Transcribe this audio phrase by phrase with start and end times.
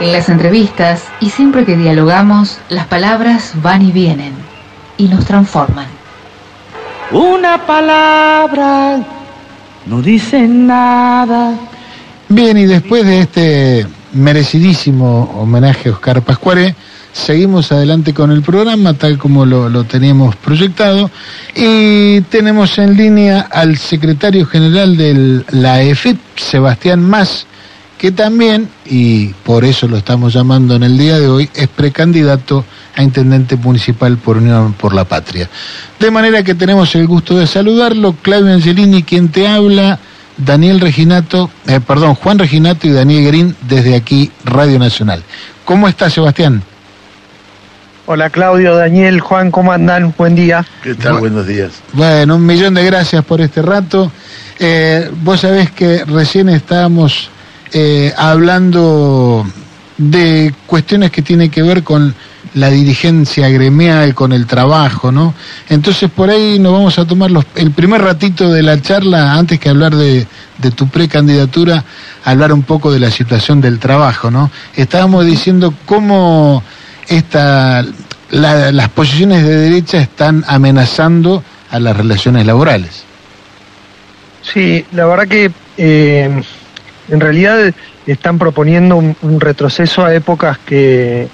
[0.00, 4.32] En las entrevistas y siempre que dialogamos, las palabras van y vienen
[4.96, 5.86] y nos transforman.
[7.10, 9.04] Una palabra
[9.86, 11.54] no dice nada.
[12.28, 16.74] Bien, y después de este merecidísimo homenaje a Oscar Pascuare,
[17.12, 21.10] seguimos adelante con el programa tal como lo, lo, teníamos proyectado
[21.54, 27.46] y tenemos en línea al secretario general de la EFIP, Sebastián Más,
[27.98, 32.64] que también, y por eso lo estamos llamando en el día de hoy, es precandidato
[32.96, 35.48] a intendente municipal por Unión por la Patria.
[35.98, 39.98] De manera que tenemos el gusto de saludarlo, Claudio Angelini, quien te habla,
[40.36, 45.22] Daniel Reginato, eh, perdón, Juan Reginato y Daniel Green desde aquí, Radio Nacional.
[45.64, 46.62] ¿Cómo está Sebastián?
[48.06, 50.12] Hola Claudio, Daniel, Juan, ¿cómo andan?
[50.18, 50.66] Buen día.
[50.82, 51.20] ¿Qué tal?
[51.20, 51.72] Buenos días.
[51.94, 54.12] Bueno, un millón de gracias por este rato.
[54.58, 57.30] Eh, vos sabés que recién estábamos
[57.72, 59.46] eh, hablando
[59.96, 62.14] de cuestiones que tienen que ver con
[62.54, 65.34] la dirigencia gremial, con el trabajo, ¿no?
[65.68, 69.58] Entonces por ahí nos vamos a tomar los, el primer ratito de la charla, antes
[69.58, 70.26] que hablar de,
[70.76, 71.84] tu precandidatura,
[72.24, 74.50] hablar un poco de la situación del trabajo, ¿no?
[74.76, 76.62] Estábamos diciendo cómo
[77.08, 77.84] esta,
[78.30, 83.04] la, las posiciones de derecha están amenazando a las relaciones laborales.
[84.42, 86.42] Sí, la verdad que eh,
[87.08, 87.72] en realidad
[88.06, 91.28] están proponiendo un, retroceso a épocas que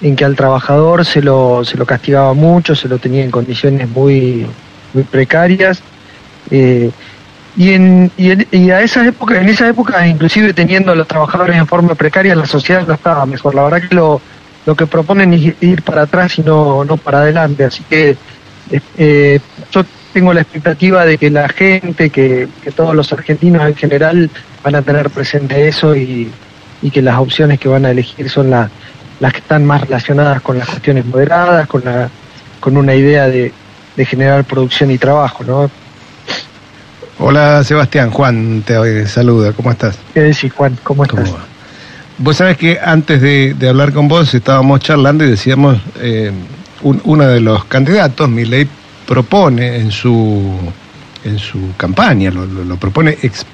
[0.00, 3.88] en que al trabajador se lo, se lo castigaba mucho, se lo tenía en condiciones
[3.88, 4.46] muy,
[4.94, 5.82] muy precarias.
[6.50, 6.90] Eh,
[7.56, 11.08] y, en, y, en, y, a esas épocas, en esas épocas, inclusive teniendo a los
[11.08, 13.56] trabajadores en forma precaria, la sociedad no estaba mejor.
[13.56, 14.20] La verdad que lo,
[14.66, 17.64] lo que proponen es ir para atrás y no, no para adelante.
[17.64, 18.16] Así que
[18.96, 19.40] eh,
[19.72, 24.30] yo tengo la expectativa de que la gente, que, que, todos los argentinos en general
[24.62, 26.30] van a tener presente eso y,
[26.82, 28.70] y que las opciones que van a elegir son las
[29.20, 32.08] las que están más relacionadas con las cuestiones moderadas, con la
[32.60, 33.52] con una idea de,
[33.96, 35.70] de generar producción y trabajo, ¿no?
[37.18, 39.98] Hola Sebastián, Juan te saluda, ¿cómo estás?
[40.14, 40.78] ¿Qué decís Juan?
[40.82, 41.30] ¿Cómo estás?
[41.30, 41.58] ¿Cómo
[42.18, 46.32] Vos sabés que antes de, de, hablar con vos estábamos charlando y decíamos, eh,
[46.82, 48.68] un, uno de los candidatos, Milei,
[49.08, 50.54] propone en su,
[51.24, 53.46] en su campaña, lo, propone ex,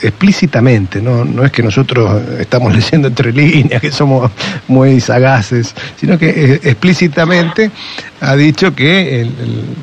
[0.00, 1.24] explícitamente, ¿no?
[1.24, 4.30] no es que nosotros estamos leyendo entre líneas, que somos
[4.68, 7.72] muy sagaces, sino que explícitamente
[8.20, 9.28] ha dicho que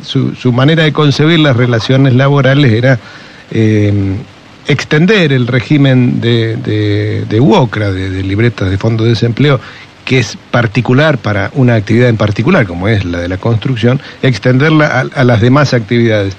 [0.01, 2.97] su, su, manera de concebir las relaciones laborales era
[3.51, 4.15] eh,
[4.65, 9.59] extender el régimen de, de, de UOCRA, de, de libretas de fondo de desempleo,
[10.07, 14.85] que es particular para una actividad en particular, como es la de la construcción, extenderla
[14.85, 16.37] a, a las demás actividades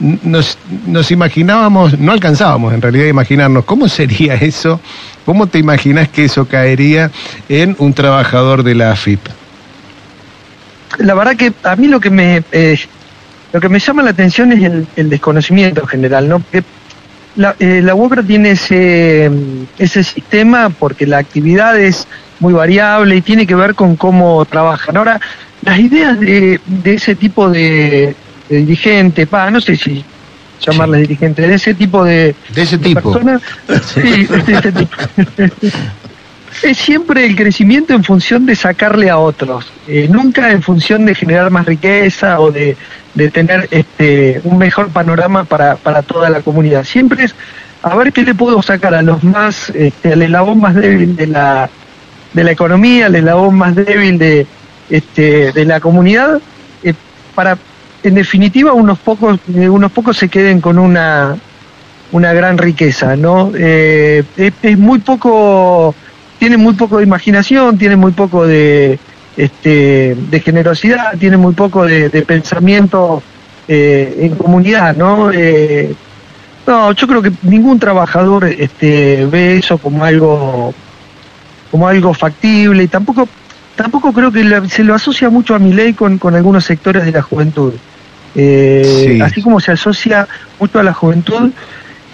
[0.00, 4.80] nos, nos, imaginábamos, no alcanzábamos en realidad a imaginarnos cómo sería eso,
[5.24, 7.10] cómo te imaginas que eso caería
[7.48, 9.20] en un trabajador de la AFIP.
[10.98, 12.78] La verdad que a mí lo que me eh,
[13.52, 16.42] lo que me llama la atención es el, el desconocimiento general, ¿no?
[17.36, 19.30] La, eh, la UOCRA tiene ese,
[19.78, 22.06] ese sistema porque la actividad es
[22.40, 24.96] muy variable y tiene que ver con cómo trabajan.
[24.96, 25.20] Ahora,
[25.62, 28.14] las ideas de, de ese tipo de,
[28.48, 30.04] de dirigente, pa, no sé si
[30.60, 31.02] llamarle sí.
[31.02, 33.12] dirigente, de ese tipo de, de, ese tipo.
[33.12, 33.42] personas,
[33.84, 34.96] sí, de tipo.
[36.62, 41.14] es siempre el crecimiento en función de sacarle a otros, eh, nunca en función de
[41.14, 42.76] generar más riqueza o de,
[43.14, 46.84] de tener este, un mejor panorama para, para toda la comunidad.
[46.84, 47.34] Siempre es
[47.82, 51.26] a ver qué le puedo sacar a los más, este, al eslabón más débil de
[51.26, 51.68] la,
[52.32, 54.46] de la economía, al eslabón más débil de,
[54.88, 56.40] este, de la comunidad,
[56.82, 56.94] eh,
[57.34, 57.58] para
[58.02, 61.36] en definitiva unos pocos eh, unos pocos se queden con una
[62.10, 65.94] una gran riqueza no eh, es, es, muy poco
[66.40, 68.98] tiene muy poco de imaginación tiene muy poco de
[69.36, 73.22] este de generosidad tiene muy poco de, de pensamiento
[73.66, 75.94] eh, en comunidad no eh,
[76.66, 80.74] no yo creo que ningún trabajador este ve eso como algo
[81.70, 83.28] como algo factible y tampoco
[83.74, 87.04] tampoco creo que lo, se lo asocia mucho a mi ley con, con algunos sectores
[87.04, 87.72] de la juventud
[88.34, 89.20] eh, sí.
[89.20, 90.26] Así como se asocia
[90.58, 91.50] mucho a la juventud,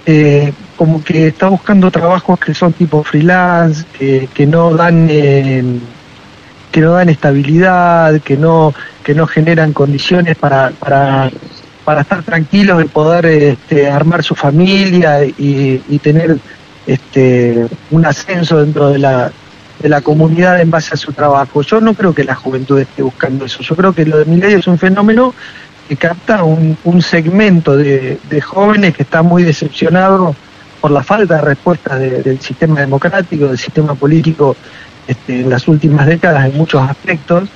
[0.06, 5.62] eh, como que está buscando trabajos que son tipo freelance, que, que no dan eh,
[6.70, 11.30] que no dan estabilidad, que no que no generan condiciones para para,
[11.84, 16.38] para estar tranquilos y poder este, armar su familia y, y tener
[16.86, 19.32] este un ascenso dentro de la
[19.80, 21.62] de la comunidad en base a su trabajo.
[21.62, 23.62] Yo no creo que la juventud esté buscando eso.
[23.62, 25.34] Yo creo que lo de mi ley es un fenómeno
[25.88, 30.34] que capta un, un segmento de, de, jóvenes que está muy decepcionado
[30.80, 34.56] por la falta de respuesta de, del sistema democrático, del sistema político
[35.08, 37.48] este, en las últimas décadas en muchos aspectos,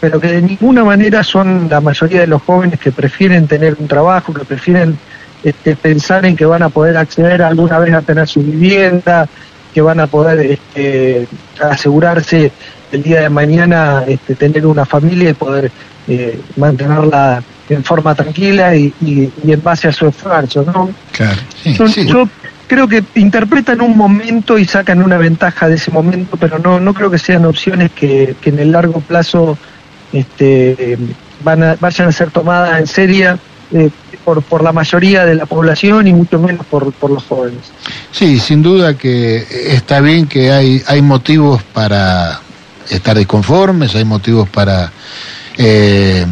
[0.00, 3.88] pero que de ninguna manera son la mayoría de los jóvenes que prefieren tener un
[3.88, 4.96] trabajo, que prefieren
[5.42, 9.26] este, pensar en que van a poder acceder alguna vez a tener su vivienda,
[9.72, 11.26] que van a poder este,
[11.60, 12.52] asegurarse
[12.92, 15.70] el día de mañana este, tener una familia y poder
[16.06, 20.90] eh, mantenerla en forma tranquila y, en base a su esfuerzo, ¿no?
[21.12, 21.40] Claro.
[21.64, 22.28] Yo
[22.68, 26.94] creo que interpretan un momento y sacan una ventaja de ese momento, pero no, no
[26.94, 29.58] creo que sean opciones que, en el largo plazo
[30.12, 30.96] este,
[31.42, 33.38] van a, vayan a ser tomadas en serio
[33.72, 33.90] eh,
[34.24, 37.72] por, por la mayoría de la población y mucho menos por, por los jóvenes.
[38.12, 39.44] Sí, sin duda que
[39.74, 42.40] está bien que hay, hay motivos para
[42.90, 44.92] estar desconformes, hay motivos para
[45.56, 46.26] eh,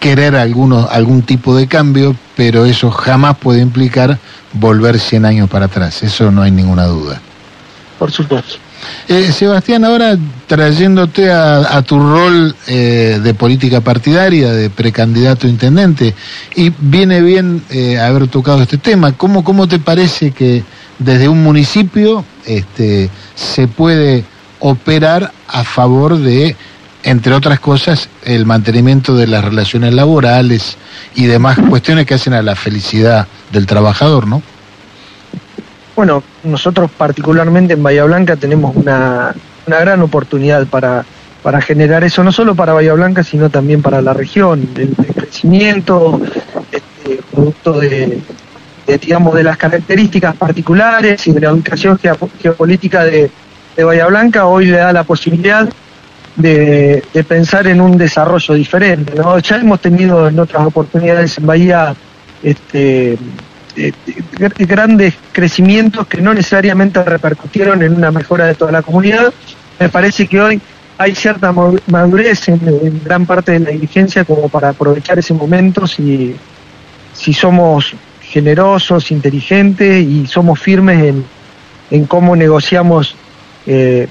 [0.00, 4.18] querer algunos, algún tipo de cambio, pero eso jamás puede implicar
[4.52, 7.20] volver 100 años para atrás, eso no hay ninguna duda.
[7.98, 8.56] Por supuesto.
[9.08, 10.16] Eh, Sebastián, ahora
[10.46, 16.14] trayéndote a, tu rol eh, de política partidaria, de precandidato a intendente,
[16.54, 20.64] y viene bien eh, haber tocado este tema, ¿cómo, ¿cómo te parece que
[20.98, 24.24] desde un municipio este, se puede
[24.60, 26.56] operar a favor de
[27.04, 30.76] entre otras cosas, el mantenimiento de las relaciones laborales
[31.14, 34.42] y demás cuestiones que hacen a la felicidad del trabajador, ¿no?
[35.94, 39.34] Bueno, nosotros particularmente en Bahía Blanca tenemos una,
[39.66, 41.04] una gran oportunidad para,
[41.42, 46.20] para generar eso, no solo para Bahía Blanca, sino también para la región, el, crecimiento,
[46.70, 48.20] este, producto de,
[48.86, 51.98] digamos, de las características particulares y de la ubicación
[52.40, 53.30] geopolítica de,
[53.76, 55.68] de Bahía Blanca, hoy le da la posibilidad
[56.36, 59.14] de, pensar en un desarrollo diferente.
[59.14, 59.38] ¿no?
[59.38, 61.94] Ya hemos tenido en otras oportunidades en Bahía
[62.42, 63.18] este,
[63.76, 63.92] eh,
[64.58, 69.32] grandes crecimientos que no necesariamente repercutieron en una mejora de toda la comunidad.
[69.78, 70.60] Me parece que hoy
[70.98, 71.52] hay cierta
[71.86, 76.36] madurez en, gran parte de la dirigencia como para aprovechar ese momento si,
[77.12, 81.24] si somos generosos, inteligentes y somos firmes en,
[81.90, 83.16] en cómo negociamos
[83.66, 84.06] eh,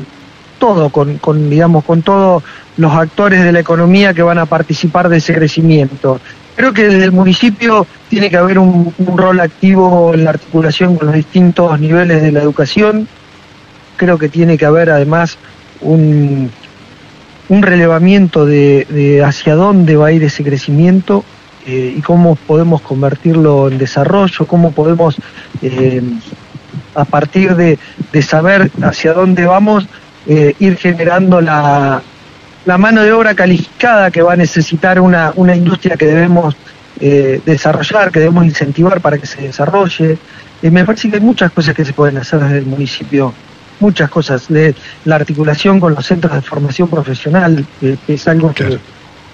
[0.61, 2.43] todo, con, con, digamos, con todos
[2.77, 6.21] los actores de la economía que van a participar de ese crecimiento.
[6.55, 11.07] Creo que desde el municipio tiene que haber un, rol activo en la articulación con
[11.07, 13.07] los distintos niveles de la educación.
[13.97, 15.39] Creo que tiene que haber además
[15.81, 16.51] un,
[17.49, 21.25] un relevamiento de, hacia dónde va a ir ese crecimiento
[21.65, 25.15] eh, y cómo podemos convertirlo en desarrollo, cómo podemos,
[25.63, 26.03] eh,
[26.93, 27.79] a partir de,
[28.13, 29.87] de saber hacia dónde vamos,
[30.27, 32.01] eh, ir generando la,
[32.65, 36.55] la, mano de obra calificada que va a necesitar una, una industria que debemos
[36.99, 40.17] eh, desarrollar, que debemos incentivar para que se desarrolle.
[40.61, 43.33] Eh, me parece que hay muchas cosas que se pueden hacer desde el municipio,
[43.79, 44.75] muchas cosas, de
[45.05, 48.77] la articulación con los centros de formación profesional, que es algo que,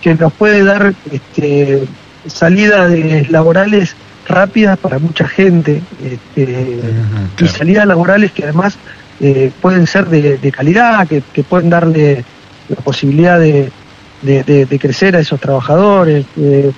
[0.01, 1.85] que, nos puede dar este,
[2.27, 3.95] salida de laborales
[4.27, 6.79] rápidas para mucha gente este,
[7.39, 8.77] y salidas laborales que además
[9.19, 12.23] eh, pueden ser de, calidad, que, pueden darle
[12.69, 13.71] la posibilidad de,
[14.79, 16.25] crecer a esos trabajadores.
[16.37, 16.71] Eh,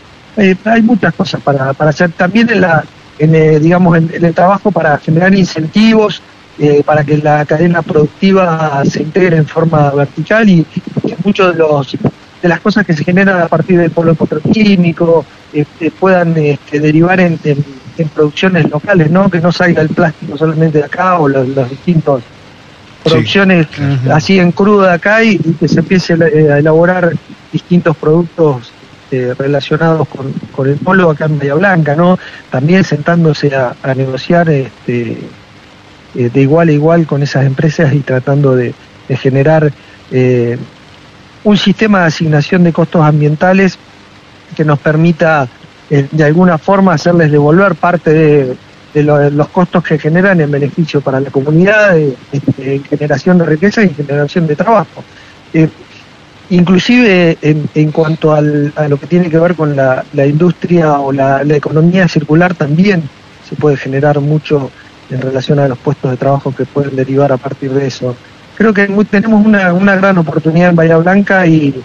[0.64, 2.84] hay, muchas cosas para, hacer también en la
[3.18, 6.22] en, digamos en, el trabajo para generar incentivos
[6.58, 11.60] eh, para que la cadena productiva se integre en forma vertical y, que muchos de
[11.60, 11.98] los
[12.42, 15.26] de las cosas que se generan a partir del polo petroquímico
[16.00, 17.38] puedan este, derivar en
[18.08, 19.30] producciones locales, ¿no?
[19.30, 22.24] Que no salga el plástico solamente de acá o los, distintos
[23.04, 23.68] producciones
[24.12, 27.14] así en crudo de acá y, que se empiece a elaborar
[27.52, 28.72] distintos productos
[29.12, 32.20] eh, relacionados con, el polo acá en Bahía Blanca, ¿no?
[32.52, 35.18] También sentándose a, negociar este,
[36.16, 38.74] eh, de igual a igual con esas empresas y tratando de,
[39.10, 39.74] generar
[40.12, 40.60] eh,
[41.44, 43.80] un sistema de asignación de costos ambientales
[44.56, 45.48] que nos permita
[45.90, 48.58] eh, de alguna forma hacerles devolver parte de,
[49.04, 54.48] los costos que generan en beneficio para la comunidad, en generación de riqueza y generación
[54.48, 55.04] de trabajo.
[55.54, 55.70] Eh,
[56.50, 62.08] inclusive en, cuanto a lo que tiene que ver con la, industria o la, economía
[62.08, 63.04] circular también
[63.48, 64.72] se puede generar mucho
[65.12, 68.16] en relación a los puestos de trabajo que pueden derivar a partir de eso.
[68.58, 71.76] Creo que tenemos una, una gran oportunidad en Bahía Blanca y,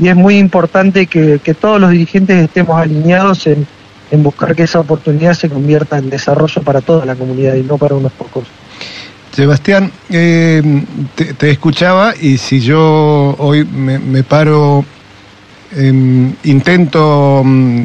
[0.00, 3.66] y es muy importante que, todos los dirigentes estemos alineados en,
[4.22, 7.94] buscar que esa oportunidad se convierta en desarrollo para toda la comunidad y no para
[7.94, 8.44] unos pocos.
[9.30, 14.84] Sebastián, eh, te, escuchaba y si yo hoy me, paro,
[16.42, 17.84] intento mm,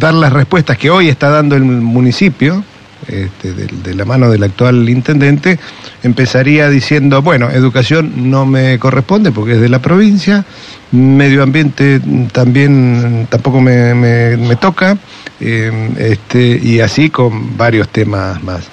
[0.00, 2.64] dar las respuestas que hoy está dando el municipio,
[3.10, 5.58] este, de, de la mano del actual intendente,
[6.02, 10.44] empezaría diciendo, bueno, educación no me corresponde porque es de la provincia,
[10.92, 12.00] medio ambiente
[12.32, 14.96] también tampoco me, me- me toca,
[15.40, 18.68] eh, este, y así con varios temas más.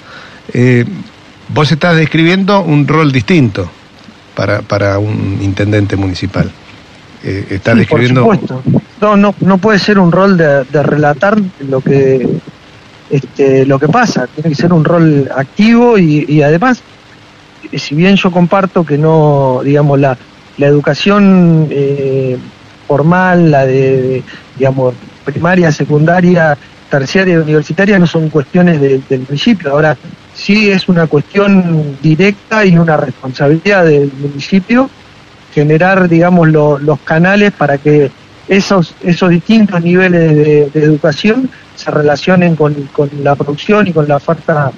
[0.52, 0.84] Eh,
[1.48, 3.68] vos estás describiendo un rol distinto
[4.34, 6.50] para, para un intendente municipal.
[7.24, 8.20] Eh, estás Sí, por describiendo...
[8.22, 8.62] supuesto.
[9.00, 11.36] No, no, no puede ser un rol de, de relatar
[11.68, 12.26] lo que
[13.10, 14.26] este, lo que pasa.
[14.26, 16.84] Tiene que ser un rol activo y, además,
[17.72, 20.16] eh, si bien yo comparto que no, digamos, la,
[20.56, 22.36] la educación eh,
[22.86, 24.24] formal, la de,
[24.56, 26.56] digamos, primaria, secundaria,
[26.88, 29.70] terciaria y universitaria no son cuestiones de- del municipio.
[29.72, 29.96] Ahora,
[30.32, 34.90] sí es una cuestión directa y una responsabilidad del municipio
[35.52, 38.10] generar, digamos, lo- los canales para que
[38.46, 44.08] esos, esos distintos niveles de, de educación se relacionen con, con la producción y con
[44.08, 44.72] la oferta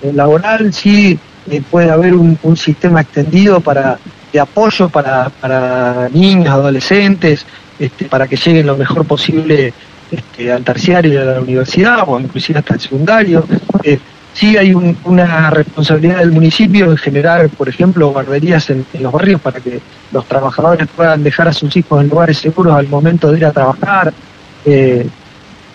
[0.00, 0.72] eh, laboral.
[0.72, 1.18] Sí
[1.50, 3.98] eh, puede haber un, sistema extendido para
[4.32, 7.44] de apoyo para, para niños, adolescentes,
[7.78, 9.72] este, para que lleguen lo mejor posible
[10.10, 13.44] este, al terciario y a la universidad o inclusive hasta el secundario.
[13.82, 13.98] Eh,
[14.32, 19.40] sí hay un- una responsabilidad del municipio en generar, por ejemplo, guarderías en, los barrios
[19.40, 19.80] para que
[20.12, 23.52] los trabajadores puedan dejar a sus hijos en lugares seguros al momento de ir a
[23.52, 24.12] trabajar.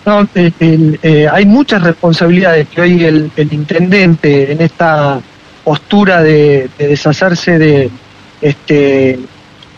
[0.06, 5.20] No, eh, eh, hay muchas responsabilidades que hoy el, el intendente en esta
[5.64, 7.90] postura de, de deshacerse de
[8.40, 9.18] este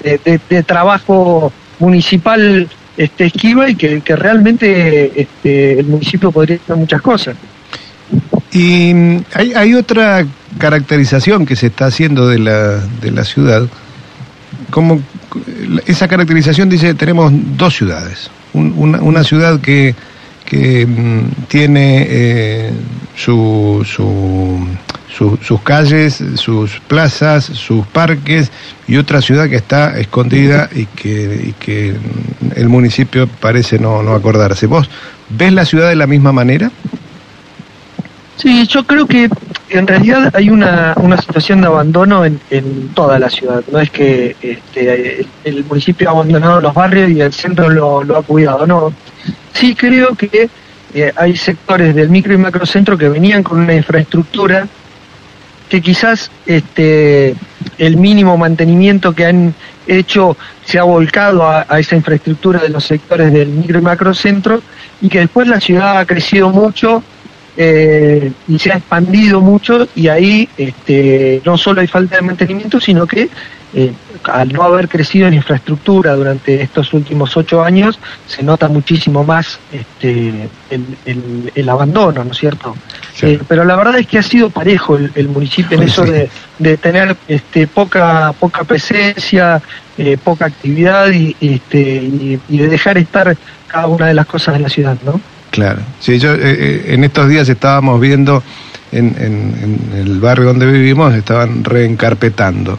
[0.02, 7.00] de, trabajo municipal este esquiva y que, que realmente este, el municipio podría hacer muchas
[7.02, 7.36] cosas.
[8.52, 10.26] Y mm, hay, hay otra
[10.58, 13.66] caracterización que se está haciendo de la, de la ciudad.
[14.70, 15.00] Como
[15.86, 18.30] esa caracterización dice, tenemos dos ciudades.
[18.52, 19.94] Un- una, una ciudad que,
[20.52, 22.70] que mm, tiene eh,
[23.16, 24.66] su, su-
[25.16, 28.50] su- sus calles, sus plazas, sus parques,
[28.86, 34.02] y otra ciudad que está escondida y que, y que mm, el municipio parece no,
[34.02, 34.66] no acordarse.
[34.66, 34.90] ¿Vos
[35.30, 36.70] ves la ciudad de la misma manera?
[38.36, 39.30] Sí, yo creo que
[39.70, 42.40] en realidad hay una, una situación de abandono en,
[42.94, 43.62] toda la ciudad.
[43.72, 48.22] No es que este, el, municipio ha abandonado los barrios y el centro lo ha
[48.22, 48.92] cuidado, no.
[49.54, 50.48] Sí creo que
[50.94, 54.66] eh, hay sectores del micro y macrocentro que venían con una infraestructura
[55.68, 57.34] que quizás este,
[57.78, 59.54] el mínimo mantenimiento que han
[59.86, 64.62] hecho se ha volcado a, a esa infraestructura de los sectores del micro y macrocentro
[65.00, 67.02] y que después la ciudad ha crecido mucho
[67.56, 72.80] eh, y se ha expandido mucho y ahí este, no solo hay falta de mantenimiento,
[72.80, 73.28] sino que
[73.74, 73.92] eh,
[74.24, 79.58] al no haber crecido en infraestructura durante estos últimos ocho años, se nota muchísimo más
[79.72, 82.76] este, el, el- el abandono, ¿no es cierto?
[83.18, 83.34] Claro.
[83.34, 85.90] Eh, pero la verdad es que ha sido parejo el, el municipio en Sí.
[85.90, 86.28] eso de,
[86.58, 89.62] de tener este, poca, poca presencia,
[89.96, 93.34] eh, poca actividad y, y, este, y, y de dejar estar
[93.68, 95.18] cada una de las cosas de la ciudad, ¿no?
[95.52, 95.80] Claro.
[96.00, 98.42] Sí, yo eh, eh, en estos días estábamos viendo
[98.90, 102.78] en, en- en el barrio donde vivimos, estaban reencarpetando.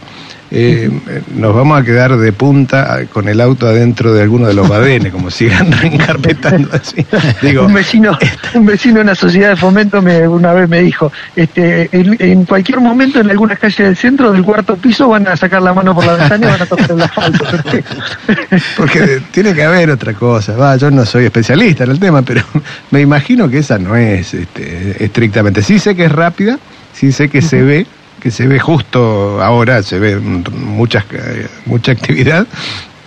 [0.55, 4.47] Eh, eh, nos vamos a quedar de punta ah, con el auto adentro de alguno
[4.47, 7.03] de los badenes, como sigan reencarpetando así.
[7.41, 8.15] Digo, un vecino,
[8.53, 12.45] un vecino en la sociedad de fomento me, una vez me dijo, este, en, en
[12.45, 15.95] cualquier momento en algunas calles del centro del cuarto piso van a sacar la mano
[15.95, 17.45] por la ventana y van a tocar el asfalto.
[18.77, 20.55] porque tiene que haber otra cosa.
[20.55, 22.43] Va, yo no soy especialista en el tema, pero
[22.91, 25.63] me imagino que esa no es este, estrictamente.
[25.63, 26.59] Sí sé que es rápida,
[26.93, 27.87] sí sé que se ve,
[28.23, 32.47] que se ve justo ahora, se ve muchas, eh, mucha actividad,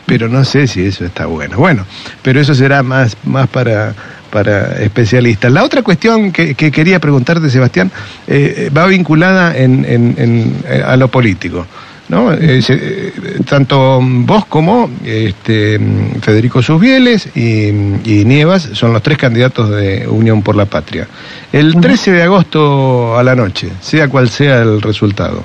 [0.05, 1.57] pero no sé si eso está bueno.
[1.57, 1.87] Bueno,
[2.23, 3.95] pero eso será más, más para,
[4.31, 5.51] para especialistas.
[5.51, 7.91] La otra cuestión que, que quería preguntarte, Sebastián,
[8.29, 11.67] eh, va vinculada en, en- en- eh, a lo político.
[12.09, 12.33] ¿No?
[12.33, 13.13] Eh,
[13.49, 15.81] tanto vos como este,
[16.21, 17.69] Federico Susbieles y,
[18.05, 21.07] y Nievas son los tres candidatos de Unión por la Patria.
[21.53, 25.43] El 13 de agosto a la noche, sea cual sea el resultado,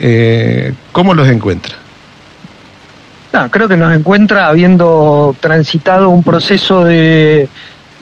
[0.00, 1.76] eh, ¿cómo los encuentra?
[3.32, 7.48] No, creo que nos encuentra habiendo transitado un proceso de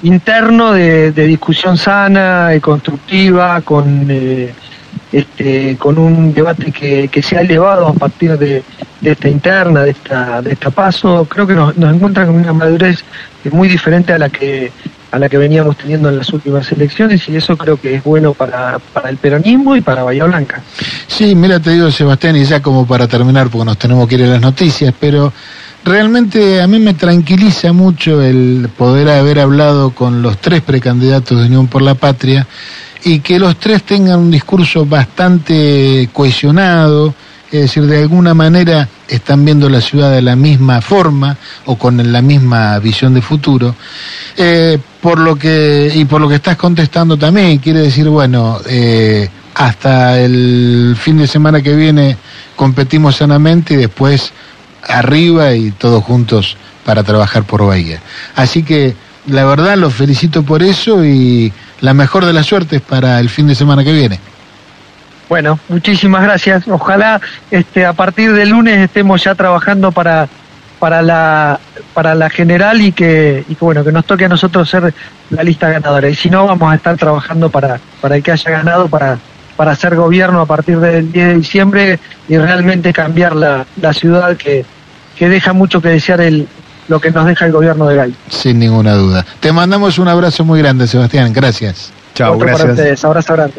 [0.02, 4.52] interno de, de discusión sana y constructiva, con eh,
[5.12, 8.62] este, con un debate que, que se ha elevado a partir de,
[9.00, 12.52] de esta interna, de esta, de esta paso, creo que nos, nos encuentra con una
[12.52, 13.04] madurez
[13.50, 14.72] muy diferente a la que
[15.12, 18.32] a la que veníamos teniendo en las últimas elecciones y eso creo que es bueno
[18.32, 20.62] para, para el peronismo y para Bahía Blanca.
[21.06, 24.22] Sí, mira, te digo, Sebastián, y ya como para terminar, porque nos tenemos que ir
[24.22, 25.30] a las noticias, pero
[25.84, 31.46] realmente a mí me tranquiliza mucho el poder haber hablado con los tres precandidatos de
[31.46, 32.46] Unión por la Patria
[33.04, 37.14] y que los tres tengan un discurso bastante cohesionado,
[37.50, 42.10] es decir, de alguna manera están viendo la ciudad de la misma forma o con
[42.10, 43.74] la misma visión de futuro.
[44.36, 49.28] Eh, por lo que, y por lo que estás contestando también, quiere decir, bueno, eh,
[49.54, 52.16] hasta el fin de semana que viene
[52.56, 54.32] competimos sanamente y después
[54.88, 58.00] arriba y todos juntos para trabajar por Bahía.
[58.34, 58.94] Así que
[59.26, 63.46] la verdad los felicito por eso y la mejor de las suertes para el fin
[63.46, 64.18] de semana que viene.
[65.28, 66.68] Bueno, muchísimas gracias.
[66.68, 70.28] Ojalá este, a partir del lunes estemos ya trabajando para,
[70.78, 71.58] para, la,
[71.94, 74.92] para la general y que, y que, bueno, que nos toque a nosotros ser
[75.30, 76.08] la lista ganadora.
[76.08, 79.18] Y si no, vamos a estar trabajando para, para el que haya ganado, para,
[79.56, 81.98] para hacer gobierno a partir del 10 de diciembre
[82.28, 84.66] y realmente cambiar la, la ciudad que,
[85.16, 86.46] que deja mucho que desear el,
[86.88, 88.16] lo que nos deja el gobierno de Gay.
[88.28, 89.24] Sin ninguna duda.
[89.40, 91.32] Te mandamos un abrazo muy grande, Sebastián.
[91.32, 91.92] Gracias.
[92.14, 92.60] Chao, gracias.
[92.60, 93.04] Para ustedes.
[93.04, 93.54] Abrazo grande.